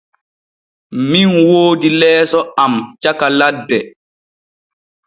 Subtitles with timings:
[1.09, 3.79] Min woodi leeso am caka ladde.